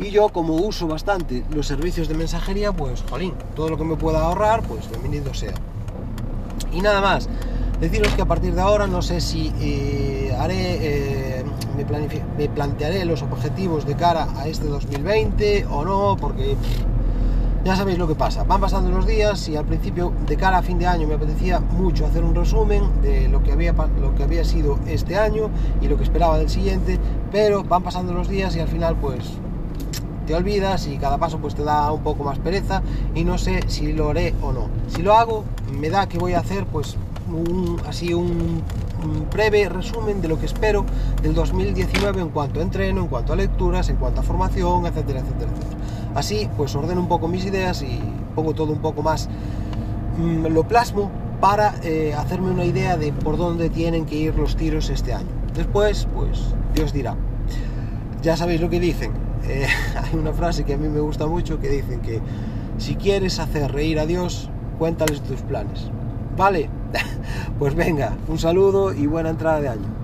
y 0.00 0.10
yo 0.10 0.28
como 0.28 0.54
uso 0.54 0.86
bastante 0.86 1.44
los 1.50 1.66
servicios 1.66 2.08
de 2.08 2.14
mensajería, 2.14 2.72
pues, 2.72 3.04
jolín, 3.08 3.34
todo 3.54 3.68
lo 3.68 3.76
que 3.76 3.84
me 3.84 3.96
pueda 3.96 4.20
ahorrar, 4.22 4.62
pues 4.62 4.88
bienvenido 4.88 5.34
sea. 5.34 5.54
Y 6.72 6.80
nada 6.80 7.00
más, 7.00 7.28
deciros 7.80 8.12
que 8.14 8.22
a 8.22 8.26
partir 8.26 8.54
de 8.54 8.60
ahora 8.60 8.86
no 8.86 9.02
sé 9.02 9.20
si 9.20 9.52
eh, 9.60 10.36
haré... 10.38 10.78
Eh, 10.80 11.44
me, 11.76 12.48
plantearé 12.48 13.04
los 13.04 13.22
objetivos 13.22 13.86
de 13.86 13.94
cara 13.96 14.28
a 14.36 14.46
este 14.46 14.66
2020 14.66 15.66
o 15.66 15.84
no, 15.84 16.16
porque 16.20 16.56
ya 17.64 17.76
sabéis 17.76 17.98
lo 17.98 18.06
que 18.06 18.14
pasa. 18.14 18.44
Van 18.44 18.60
pasando 18.60 18.90
los 18.90 19.06
días 19.06 19.48
y 19.48 19.56
al 19.56 19.64
principio, 19.64 20.12
de 20.26 20.36
cara 20.36 20.58
a 20.58 20.62
fin 20.62 20.78
de 20.78 20.86
año, 20.86 21.06
me 21.06 21.14
apetecía 21.14 21.60
mucho 21.60 22.06
hacer 22.06 22.22
un 22.24 22.34
resumen 22.34 23.02
de 23.02 23.28
lo 23.28 23.42
que 23.42 23.52
había, 23.52 23.72
lo 23.72 24.14
que 24.14 24.22
había 24.22 24.44
sido 24.44 24.78
este 24.86 25.16
año 25.16 25.50
y 25.80 25.88
lo 25.88 25.96
que 25.96 26.04
esperaba 26.04 26.38
del 26.38 26.50
siguiente, 26.50 26.98
pero 27.32 27.64
van 27.64 27.82
pasando 27.82 28.12
los 28.12 28.28
días 28.28 28.54
y 28.56 28.60
al 28.60 28.68
final, 28.68 28.96
pues 28.96 29.38
te 30.26 30.34
olvidas 30.34 30.86
y 30.86 30.98
cada 30.98 31.18
paso 31.18 31.38
pues 31.38 31.54
te 31.54 31.62
da 31.64 31.90
un 31.92 32.02
poco 32.02 32.24
más 32.24 32.38
pereza 32.38 32.82
y 33.14 33.24
no 33.24 33.38
sé 33.38 33.60
si 33.68 33.92
lo 33.92 34.10
haré 34.10 34.34
o 34.42 34.52
no. 34.52 34.68
Si 34.88 35.02
lo 35.02 35.14
hago, 35.14 35.44
me 35.78 35.90
da 35.90 36.08
que 36.08 36.18
voy 36.18 36.34
a 36.34 36.40
hacer 36.40 36.66
pues 36.66 36.96
un, 37.28 37.80
así 37.86 38.12
un 38.14 38.62
breve 39.30 39.68
resumen 39.68 40.20
de 40.20 40.28
lo 40.28 40.38
que 40.38 40.46
espero 40.46 40.84
del 41.22 41.34
2019 41.34 42.20
en 42.20 42.28
cuanto 42.30 42.60
a 42.60 42.62
entreno, 42.62 43.02
en 43.02 43.08
cuanto 43.08 43.32
a 43.32 43.36
lecturas, 43.36 43.88
en 43.88 43.96
cuanto 43.96 44.20
a 44.20 44.24
formación, 44.24 44.86
etcétera, 44.86 45.20
etcétera, 45.20 45.50
etcétera. 45.50 45.78
Así, 46.14 46.48
pues 46.56 46.74
ordeno 46.74 47.00
un 47.00 47.08
poco 47.08 47.28
mis 47.28 47.44
ideas 47.44 47.82
y 47.82 48.00
pongo 48.34 48.54
todo 48.54 48.72
un 48.72 48.78
poco 48.78 49.02
más, 49.02 49.28
mm, 50.18 50.46
lo 50.46 50.64
plasmo 50.64 51.10
para 51.40 51.74
eh, 51.82 52.14
hacerme 52.14 52.50
una 52.50 52.64
idea 52.64 52.96
de 52.96 53.12
por 53.12 53.36
dónde 53.36 53.68
tienen 53.68 54.06
que 54.06 54.16
ir 54.16 54.34
los 54.34 54.56
tiros 54.56 54.90
este 54.90 55.12
año. 55.12 55.28
Después, 55.54 56.08
pues 56.14 56.40
Dios 56.74 56.92
dirá. 56.92 57.16
Ya 58.22 58.36
sabéis 58.36 58.60
lo 58.60 58.70
que 58.70 58.80
dicen. 58.80 59.12
Eh, 59.48 59.66
hay 60.02 60.18
una 60.18 60.32
frase 60.32 60.64
que 60.64 60.74
a 60.74 60.78
mí 60.78 60.88
me 60.88 61.00
gusta 61.00 61.26
mucho 61.26 61.60
que 61.60 61.68
dicen 61.68 62.00
que 62.00 62.20
si 62.78 62.96
quieres 62.96 63.38
hacer 63.38 63.72
reír 63.72 63.98
a 63.98 64.06
Dios, 64.06 64.50
cuéntales 64.78 65.20
tus 65.22 65.40
planes. 65.42 65.90
¿Vale? 66.36 66.68
Pues 67.58 67.76
venga, 67.76 68.16
un 68.26 68.38
saludo 68.38 68.92
y 68.92 69.06
buena 69.06 69.30
entrada 69.30 69.60
de 69.60 69.68
año. 69.68 70.03